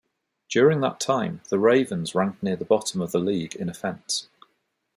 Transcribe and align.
During 0.49 0.81
that 0.81 0.99
time, 0.99 1.41
the 1.49 1.59
Ravens 1.59 2.15
ranked 2.15 2.41
near 2.41 2.55
the 2.55 2.65
bottom 2.65 3.01
of 3.01 3.11
the 3.11 3.19
league 3.19 3.53
in 3.55 3.69
offense. 3.69 4.29